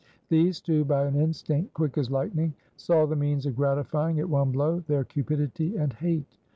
These 0.29 0.61
two, 0.61 0.83
by 0.83 1.05
an 1.05 1.15
instinct 1.15 1.75
quick 1.75 1.95
as 1.95 2.09
lightning, 2.09 2.55
saw 2.75 3.05
the 3.05 3.15
means 3.15 3.45
of 3.45 3.55
gratifying 3.55 4.19
at 4.19 4.27
one 4.27 4.51
blow 4.51 4.79
their 4.87 5.03
cupidity 5.03 5.77
and 5.77 5.93
hate. 5.93 6.39